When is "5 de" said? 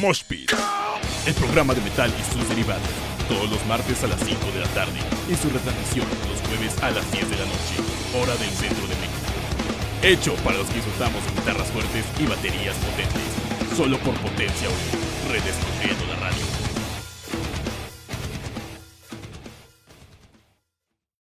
4.20-4.60